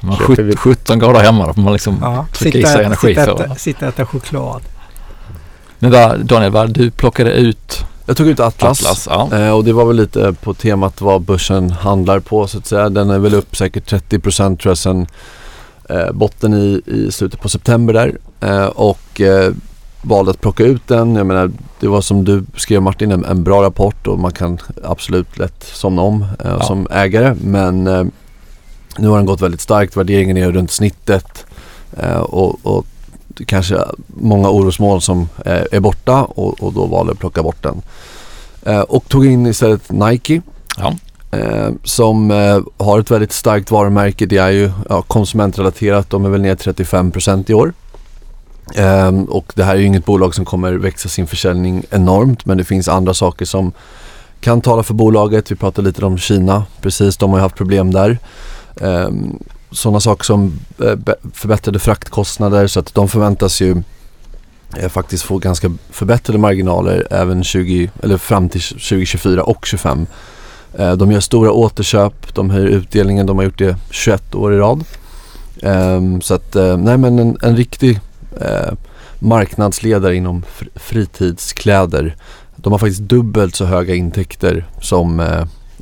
[0.00, 2.70] Man har Köper vi- 17 grader hemma då får man liksom Ja, trycka i sig
[2.72, 3.44] sitta, energi sitta, för.
[3.44, 4.62] äta, sitta och äta choklad.
[5.78, 8.80] Men vad, Daniel, vad du plockade ut Jag tog ut Atlas.
[8.82, 9.08] Atlas.
[9.10, 9.38] Ja.
[9.38, 12.88] Eh, och det var väl lite på temat vad börsen handlar på så att säga.
[12.88, 15.06] Den är väl upp säkert 30% tror jag sen
[16.12, 18.18] botten i, i slutet på september där.
[18.40, 19.52] Eh, och eh,
[20.02, 21.14] valde att plocka ut den.
[21.16, 24.58] Jag menar det var som du skrev Martin en, en bra rapport och man kan
[24.84, 26.62] absolut lätt somna om eh, Ja.
[26.62, 27.34] som ägare.
[27.40, 28.04] Men eh,
[28.98, 29.96] nu har den gått väldigt starkt.
[29.96, 31.44] Värderingen är runt snittet
[31.96, 32.86] eh, och, och
[33.46, 37.82] kanske många orosmål som eh, är borta och, och då valde att plocka bort den.
[38.62, 40.42] Eh, och tog in istället Nike.
[40.78, 40.96] Ja.
[41.32, 44.26] Eh, som eh, har ett väldigt starkt varumärke.
[44.26, 46.10] Det är ju ja, konsumentrelaterat.
[46.10, 47.72] De är väl ner 35% i år.
[48.74, 52.58] Eh, och det här är ju inget bolag som kommer växa sin försäljning enormt men
[52.58, 53.72] det finns andra saker som
[54.40, 55.50] kan tala för bolaget.
[55.50, 58.18] Vi pratade lite om Kina precis, de har ju haft problem där.
[58.80, 59.38] Ehm,
[59.70, 63.82] sådana saker som eh, förbättrade fraktkostnader så att de förväntas ju
[64.76, 70.06] eh, faktiskt få ganska förbättrade marginaler även 20, eller fram till 2024 och 2025.
[70.78, 74.58] Eh, de gör stora återköp, de höjer utdelningen, de har gjort det 21 år i
[74.58, 74.84] rad.
[75.62, 78.00] Ehm, så att, eh, nej men en, en riktig
[78.40, 78.72] eh,
[79.18, 82.16] marknadsledare inom fr- fritidskläder.
[82.56, 85.20] De har faktiskt dubbelt så höga intäkter som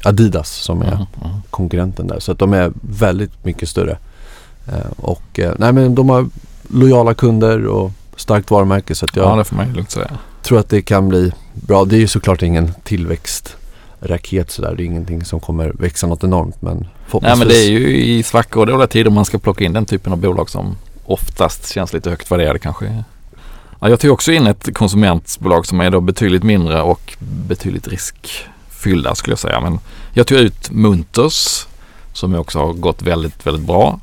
[0.05, 1.37] Adidas som är Mm, mm.
[1.51, 2.21] konkurrenten där.
[2.21, 3.99] Så att de är väldigt mycket större.
[4.97, 6.27] Och nej men de har
[6.69, 10.11] lojala kunder och starkt varumärke så att jag Ja, det får man lugnt säga.
[10.43, 11.85] tror att det kan bli bra.
[11.85, 12.73] Det är ju såklart ingen
[14.01, 14.75] tillväxtraket sådär.
[14.75, 16.89] Det är ingenting som kommer växa något enormt men
[17.23, 19.87] Nej men det är ju i svackor och dåliga tider man ska plocka in den
[19.87, 23.05] typen av bolag som oftast känns lite högt värderade kanske.
[23.81, 27.17] Ja, jag tog också in ett konsumentbolag som är då betydligt mindre och
[27.49, 29.61] betydligt riskfyllda skulle jag säga.
[29.61, 29.79] Men
[30.15, 31.67] jag tog ut Munters
[32.13, 34.01] som också har gått väldigt, väldigt bra.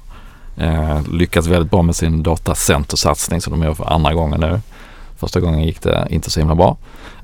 [0.58, 4.60] Eh, lyckats väldigt bra med sin datacentersatsning som de gör för andra gången nu.
[5.18, 6.78] Första gången gick det inte så himla bra.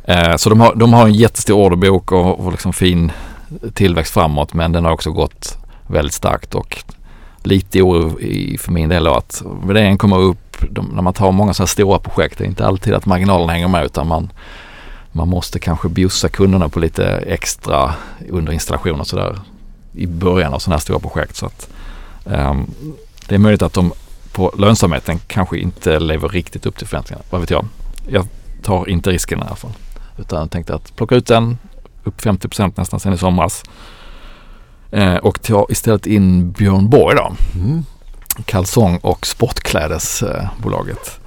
[0.04, 3.12] Eh, så de har, de har en jättestor orderbok och, och liksom fin
[3.74, 6.84] tillväxt framåt men den har också gått väldigt starkt och
[7.44, 11.32] lite oro i, för min del då att värderingen kommer upp de, när man tar
[11.32, 12.38] många sådana här stora projekt.
[12.38, 14.32] Det är inte alltid att marginalen hänger med utan man,
[15.12, 17.94] man måste kanske bjussa kunderna på lite extra
[18.30, 19.40] under installation och sådär
[19.94, 21.36] i början av sådana här stora projekt.
[21.36, 21.70] Så att,
[22.26, 22.66] ehm,
[23.28, 23.94] det är möjligt att de
[24.32, 27.26] på lönsamheten kanske inte lever riktigt upp till förväntningarna.
[27.30, 27.66] Vad vet jag?
[28.08, 28.28] Jag
[28.62, 29.72] tar inte risken i alla fall.
[30.18, 31.58] Utan jag tänkte att plocka ut den
[32.04, 33.64] upp 50% nästan sen i somras.
[34.92, 37.32] Eh, och ta istället in Björn Borg då.
[37.56, 37.86] Mm.
[38.46, 41.20] Kalsong och sportklädesbolaget.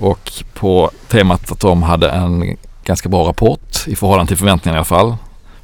[0.00, 4.78] Och på temat att de hade en ganska bra rapport i förhållande till förväntningarna i
[4.78, 5.16] alla fall.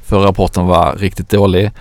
[0.03, 1.71] Förra rapporten var riktigt dålig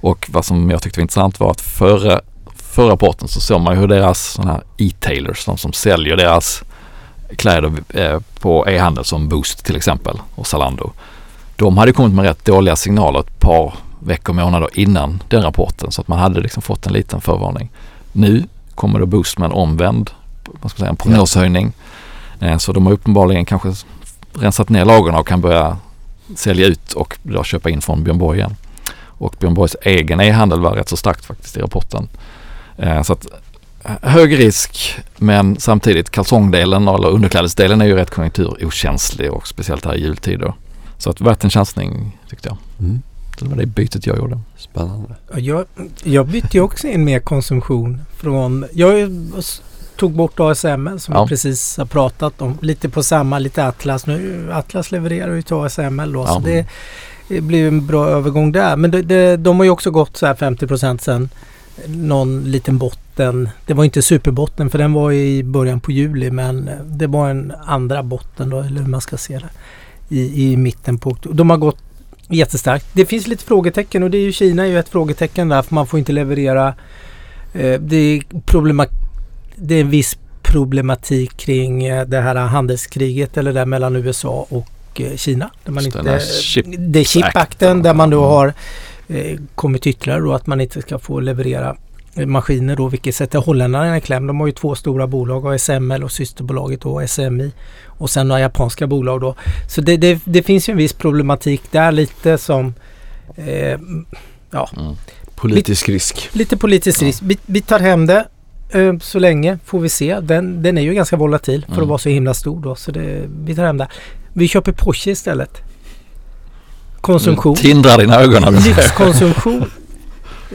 [0.00, 2.20] och vad som jag tyckte var intressant var att före
[2.56, 6.62] förra rapporten så såg man ju hur deras sådana här e-tailers, de som säljer deras
[7.36, 10.90] kläder eh, på e-handel som Boost till exempel och Zalando.
[11.56, 16.00] De hade kommit med rätt dåliga signaler ett par veckor, månader innan den rapporten så
[16.00, 17.70] att man hade liksom fått en liten förvarning.
[18.12, 20.10] Nu kommer då Boost med en omvänd
[20.44, 21.72] vad ska man säga, en prognoshöjning.
[22.40, 23.72] Eh, Så de har uppenbarligen kanske
[24.34, 25.76] rensat ner lagren och kan börja
[26.36, 28.56] sälja ut och då köpa in från Björn Borg igen.
[29.02, 32.08] Och Björn Borgs egen e-handel var rätt så starkt faktiskt i rapporten.
[32.78, 33.26] Eh, Så att
[34.02, 40.00] hög risk men samtidigt kalsongdelen eller underklädesdelen är ju rätt konjunkturokänslig och speciellt här i
[40.00, 40.52] jultider.
[40.98, 42.56] Så att värt en chansning tyckte jag.
[42.80, 43.02] Mm.
[43.38, 44.38] Det var det bytet jag gjorde.
[44.56, 45.14] Spännande.
[45.32, 45.64] Ja, Jag,
[46.02, 48.66] jag bytte ju också in mer konsumtion från...
[48.72, 49.10] Jag
[49.96, 51.22] tog bort ASML som Ja.
[51.24, 52.58] vi precis har pratat om.
[52.62, 54.06] Lite på samma, lite Atlas.
[54.06, 56.20] Nu Atlas levererar ju till ASML då.
[56.20, 56.26] Ja.
[56.26, 56.66] Så det,
[57.28, 58.76] det blir en bra övergång där.
[58.76, 61.28] Men det, det, de har ju också gått så här 50 sen
[61.86, 63.09] någon liten botten.
[63.66, 67.52] Det var inte superbotten för den var i början på juli men det var en
[67.66, 69.48] andra botten då eller hur man ska se det.
[70.16, 71.36] I, i mitten på oktober.
[71.36, 71.78] De har gått
[72.28, 72.86] jättestarkt.
[72.92, 75.74] Det finns lite frågetecken och det är ju Kina är ju ett frågetecken där för
[75.74, 76.74] man får inte leverera.
[77.54, 78.86] Eh, det, är problema,
[79.56, 85.00] det är en viss problematik kring eh, det här handelskriget eller där mellan USA och
[85.00, 85.50] eh, Kina.
[85.64, 88.52] Där man inte, chip- det är chipakten där man då har
[89.08, 91.76] eh, kommit ytterligare då att man inte ska få leverera
[92.14, 94.26] maskiner då vilket sätter holländarna i kläm.
[94.26, 97.52] De har ju två stora bolag, ASML och systerbolaget då, SMI
[97.86, 99.34] och sen några japanska bolag då.
[99.68, 102.74] Så det, det, det finns ju en viss problematik där lite som
[103.36, 103.78] eh,
[104.52, 104.96] Mm.
[105.34, 106.28] Politisk risk.
[106.32, 107.06] lite politisk Ja.
[107.06, 107.22] risk.
[107.22, 108.24] Vi, vi tar hem det
[108.70, 110.20] eh, så länge får vi se.
[110.20, 111.82] Den, den är ju ganska volatil för Mm.
[111.82, 112.74] att vara så himla stor då.
[112.74, 113.88] Så det, vi tar hem det.
[114.32, 115.58] Vi köper Porsche istället.
[117.00, 117.54] Konsumtion.
[117.56, 118.54] Nu tindrar dina ögon.
[118.54, 119.64] Lyxkonsumtion.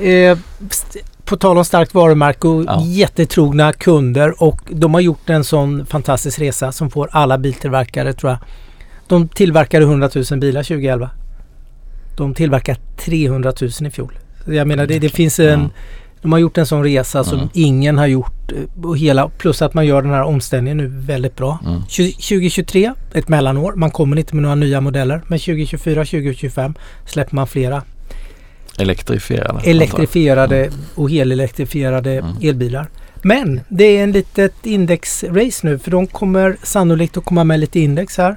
[0.02, 0.38] Eh,
[1.26, 2.82] på tal om starkt varumärke och Ja.
[2.86, 8.32] jättetrogna kunder och de har gjort en sån fantastisk resa som får alla biltillverkare tror
[8.32, 8.40] jag.
[9.08, 11.10] De tillverkade 100 000 bilar 2011.
[12.18, 14.18] De tillverkade 300 000 i fjol.
[14.48, 15.48] Jag menar det, det finns en...
[15.60, 15.70] Mm.
[16.22, 17.50] De har gjort en sån resa som Mm.
[17.54, 18.52] ingen har gjort.
[18.52, 21.60] eh, Och hela, plus att man gör den här omställningen nu väldigt bra.
[21.66, 21.80] Mm.
[21.82, 23.74] 20- 2023, ett mellanår.
[23.76, 25.22] Man kommer inte med några nya modeller.
[25.28, 26.74] Men 2024, 2025
[27.06, 27.82] släpper man flera
[28.78, 29.60] Elektrifierade.
[29.70, 32.36] elektrifierade och helelektrifierade Mm.
[32.42, 32.88] elbilar.
[33.22, 37.80] Men det är en litet indexrace nu för de kommer sannolikt att komma med lite
[37.80, 38.36] index här.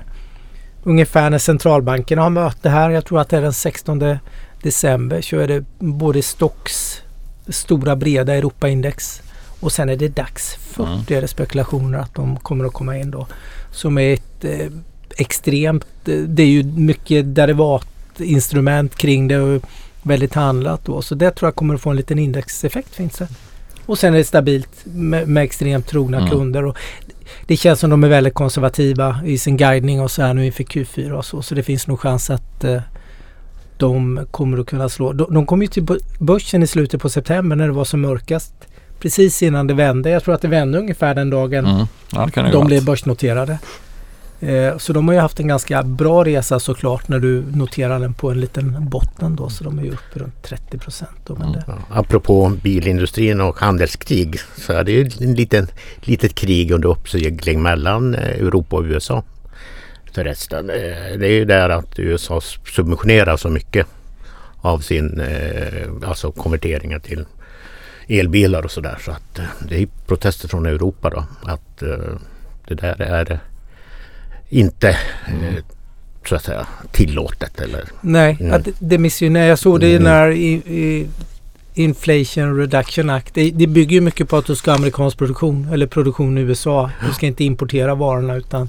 [0.83, 2.90] Ungefär när centralbankerna har möte här.
[2.90, 4.18] Jag tror att det är den 16
[4.62, 7.03] december så är det både Stocks
[7.48, 9.22] stora breda Europaindex
[9.61, 10.98] och sen är det dags för Mm.
[11.07, 13.27] det är det spekulationer att de kommer att komma in då.
[13.72, 14.66] Som är ett eh,
[15.16, 19.62] extremt, eh, det är ju mycket derivatinstrument kring det och
[20.08, 21.02] väldigt handlat då.
[21.02, 23.28] Så det tror jag kommer att få en liten indexeffekt finns det.
[23.86, 26.30] Och sen är det stabilt med, med extremt trogna Mm.
[26.30, 26.64] kunder.
[26.64, 26.76] Och
[27.46, 30.64] det känns som de är väldigt konservativa i sin guidning och så här nu inför
[30.64, 31.42] Q4 och så.
[31.42, 32.80] Så det finns nog chans att eh,
[33.76, 35.12] de kommer att kunna slå.
[35.12, 38.00] De, de kom ju till bö- börsen i slutet på september när det var som
[38.00, 38.52] mörkast.
[39.00, 40.10] Precis innan det vände.
[40.10, 41.86] Jag tror att det vände ungefär den dagen Mm.
[42.12, 43.58] Ja, de blev börsnoterade.
[44.40, 48.14] Eh, så de har ju haft en ganska bra resa såklart när du noterar den
[48.14, 49.48] på en liten botten då.
[49.48, 51.31] Så de är ju uppe runt 30 procent.
[51.31, 51.53] Mm.
[51.66, 55.66] Ja, apropå bilindustrin och handelskrig så är det ju en liten,
[56.01, 59.22] litet krig under uppsegling mellan eh, Europa och USA.
[60.12, 62.40] Förresten, eh, det är ju där att USA
[62.74, 63.87] subventionerar så mycket
[64.61, 65.22] av sin
[66.05, 67.24] alltså konverteringar till
[68.09, 68.98] elbilar och sådär.
[69.05, 71.79] Så att det är protester från Europa då att
[72.68, 73.40] det där är
[74.48, 75.64] inte eh,
[76.28, 78.52] så att säga tillåtet eller nej, Mm.
[78.52, 79.40] att det, missgynnar.
[79.40, 80.02] Jag såg det Mm.
[80.02, 81.06] när i, i
[81.74, 83.34] Inflation Reduction Act.
[83.34, 86.40] Det, det bygger ju mycket på att du ska ha amerikansk produktion eller produktion i
[86.40, 86.90] USA.
[87.06, 88.68] Du ska inte importera varorna utan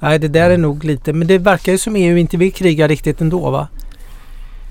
[0.00, 2.88] Nej det där är nog lite men det verkar ju som EU inte vill kriga
[2.88, 3.68] riktigt ändå va?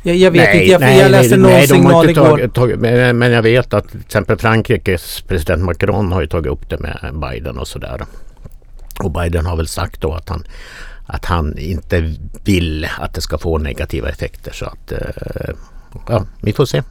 [0.03, 2.29] Jag, jag vet inte, jag, jag läste någon nej, signal inte igår.
[2.29, 6.51] tagit, tagit, men, men jag vet att till exempel Frankrikes president Macron har ju tagit
[6.51, 8.01] upp det med Biden och sådär.
[8.99, 10.43] Och Biden har väl sagt då att han,
[11.05, 14.51] att han inte vill att det ska få negativa effekter.
[14.51, 15.55] Så att eh,
[16.08, 16.84] ja, vi får se.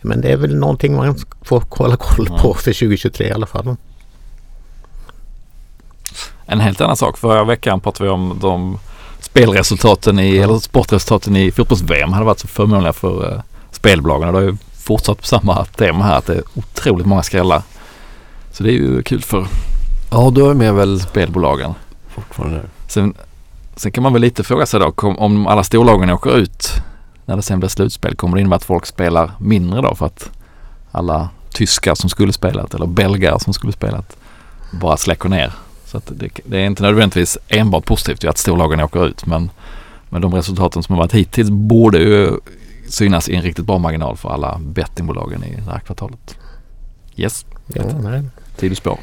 [0.00, 3.76] Men det är väl någonting man får hålla koll på för 2023 i alla fall.
[6.46, 7.18] En helt annan sak.
[7.18, 8.78] Förra veckan pratade vi om de
[9.20, 14.28] spelresultaten i, eller sportresultaten i fotbolls-VM hade varit så förmånliga för uh, spelbolagen.
[14.28, 17.62] Och det har ju fortsatt på samma tema här att det är otroligt många skrällar.
[18.52, 19.46] Så det är ju kul för
[20.12, 21.74] Ja, då är med väl spelbolagen.
[22.08, 22.60] fortfarande.
[22.88, 23.14] Sen,
[23.76, 26.68] sen kan man väl lite fråga sig då kom, om alla storlagen åker ut
[27.26, 30.30] när det sen blir slutspel kommer det innebära att folk spelar mindre då för att
[30.90, 34.16] alla tyskar som skulle spelat eller belgare som skulle spelat
[34.80, 35.52] bara släcker ner.
[35.86, 39.50] Så det, det är inte nödvändigtvis enbart positivt att storlagen åker ut men,
[40.08, 42.30] men de resultaten som har varit hittills borde ju
[42.88, 46.36] synas i en riktigt bra marginal för alla bettingbolagen i det här kvartalet.
[47.16, 48.22] Yes, Ja, nej.
[48.56, 48.98] tidigt spår.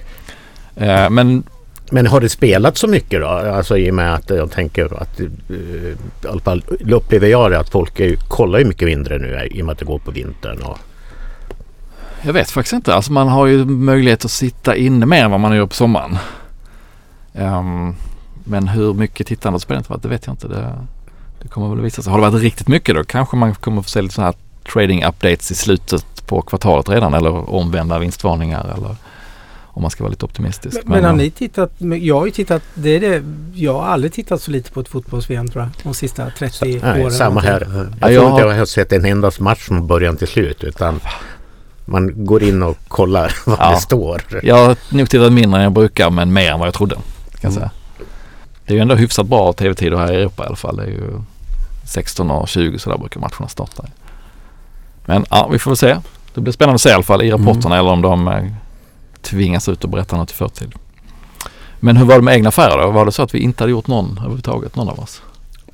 [0.80, 1.44] Eh, men
[1.92, 3.28] Men har det spelat så mycket då?
[3.28, 5.96] Alltså i och med att jag tänker att eh, i
[6.30, 9.66] alla fall upplever jag det att folk är, kollar ju mycket mindre nu i och
[9.66, 10.62] med att det går på vintern.
[10.62, 10.78] Och,
[12.22, 12.94] Jag vet faktiskt inte.
[12.94, 16.18] Alltså man har ju möjlighet att sitta inne mer än vad man gör på sommaren.
[17.34, 17.96] Ehm,
[18.44, 20.48] men hur mycket tittande och spelandet varit, det vet jag inte.
[20.48, 20.74] Det,
[21.42, 22.12] det kommer väl visa sig.
[22.12, 25.06] Har det varit riktigt mycket då kanske man kommer få se lite sådana här trading
[25.06, 28.96] updates i slutet på kvartalet redan eller omvända vinstvarningar eller
[29.80, 30.78] om man ska vara lite optimistisk.
[30.84, 31.72] Men, men har eh, ni tittat?
[31.78, 32.62] men Jag har ju tittat.
[32.74, 35.72] Det är det, jag har aldrig tittat så lite på ett fotbolls-VM tror jag.
[35.84, 37.12] De sista 30 nej, åren.
[37.12, 37.62] samma här.
[37.62, 40.28] Jag Ja, jag tror inte har- jag har sett en enda match från början till
[40.28, 41.00] slut utan
[41.86, 43.72] man går in och kollar vad Ja.
[43.72, 44.22] det står.
[44.44, 46.96] Jag har nog tittat mindre än jag brukar men mer än vad jag trodde.
[46.96, 47.04] Kan
[47.42, 47.54] jag Mm.
[47.54, 47.70] säga.
[48.66, 50.78] Det är ju ändå hyfsat bra tv-tider här i Europa i alla fall.
[50.78, 51.22] Det är ju
[51.86, 53.86] 16 och 20 så där brukar matcherna starta.
[55.06, 55.98] Men ja, vi får väl se.
[56.34, 58.44] Det blir spännande att se i alla fall i rapporterna eller om de eh,
[59.22, 60.74] tvingas ut och berätta något i förtid.
[61.80, 62.92] Men hur var det med egna affärer då?
[62.92, 65.22] Var det så att vi inte hade gjort någon överhuvudtaget, någon av oss?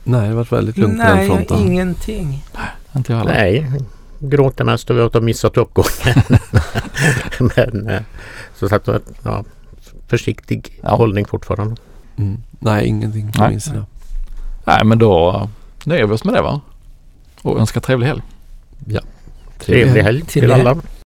[0.03, 1.57] Nej, det har varit väldigt lugnt på den Nej, fronten.
[1.59, 2.43] ingenting.
[2.95, 3.33] Inte jag heller.
[3.33, 3.71] Nej,
[4.19, 6.23] gråter mest över att ha missat uppgången.
[7.55, 8.01] Men eh,
[8.55, 8.89] så att,
[9.23, 9.43] ja,
[10.07, 10.95] försiktig Ja.
[10.95, 11.75] hållning fortfarande.
[12.17, 12.37] Mm.
[12.59, 13.49] Nej, ingenting på Nej.
[13.49, 13.85] min sida.
[14.67, 15.47] Nej men då eh,
[15.85, 16.61] nöjer vi oss med det va?
[17.41, 18.21] Och önskar trevlig helg.
[19.59, 20.75] Trevlig helg till alla.